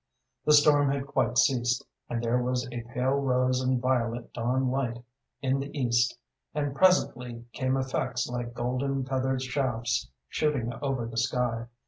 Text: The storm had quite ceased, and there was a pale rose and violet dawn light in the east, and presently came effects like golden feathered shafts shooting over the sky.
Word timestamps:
The 0.45 0.53
storm 0.53 0.89
had 0.89 1.05
quite 1.05 1.37
ceased, 1.37 1.85
and 2.09 2.23
there 2.23 2.41
was 2.41 2.67
a 2.71 2.81
pale 2.91 3.11
rose 3.17 3.61
and 3.61 3.79
violet 3.79 4.33
dawn 4.33 4.71
light 4.71 5.03
in 5.43 5.59
the 5.59 5.69
east, 5.79 6.17
and 6.55 6.75
presently 6.75 7.45
came 7.53 7.77
effects 7.77 8.27
like 8.27 8.55
golden 8.55 9.05
feathered 9.05 9.43
shafts 9.43 10.09
shooting 10.27 10.73
over 10.81 11.05
the 11.05 11.17
sky. 11.17 11.67